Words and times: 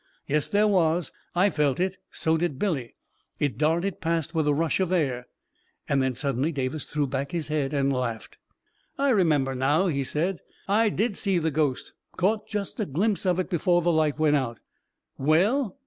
"Yes, 0.25 0.49
there 0.49 0.67
was; 0.67 1.11
I 1.35 1.51
felt 1.51 1.79
it— 1.79 1.97
so 2.21 2.35
did 2.35 2.57
Billy. 2.57 2.95
It 3.37 3.59
darted 3.59 4.01
past 4.01 4.33
with 4.33 4.47
a 4.47 4.53
rush 4.55 4.79
of 4.79 4.91
air..." 4.91 5.27
And 5.87 6.01
then 6.01 6.15
suddenly 6.15 6.51
Davis 6.51 6.85
threw 6.85 7.05
back 7.05 7.33
his 7.33 7.49
head 7.49 7.71
and 7.71 7.93
laughed." 7.93 8.39
I 8.97 9.09
remember 9.09 9.53
now," 9.53 9.85
he 9.89 10.03
said;" 10.03 10.39
I 10.81 10.89
did 10.89 11.17
see 11.17 11.37
the 11.37 11.51
ghost— 11.51 11.93
caught 12.17 12.47
just 12.47 12.79
a 12.79 12.87
glimpse 12.87 13.27
of 13.27 13.39
it 13.39 13.47
before 13.51 13.83
the 13.83 13.91
light 13.93 14.17
went 14.17 14.35
out." 14.37 14.59
"Well?" 15.19 15.77